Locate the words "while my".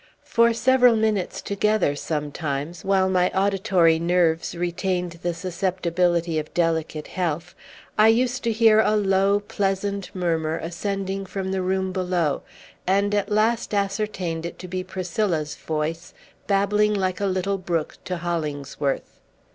2.83-3.29